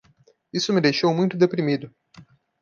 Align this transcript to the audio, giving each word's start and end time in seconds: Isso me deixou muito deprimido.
Isso 0.51 0.73
me 0.73 0.81
deixou 0.81 1.13
muito 1.13 1.37
deprimido. 1.37 1.93